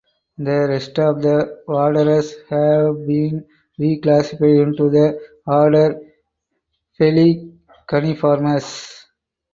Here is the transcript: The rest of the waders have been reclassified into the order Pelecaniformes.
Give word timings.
The 0.39 0.65
rest 0.67 0.97
of 0.97 1.21
the 1.21 1.59
waders 1.67 2.33
have 2.49 3.05
been 3.05 3.45
reclassified 3.79 4.65
into 4.69 4.89
the 4.89 5.19
order 5.45 6.01
Pelecaniformes. 6.99 9.05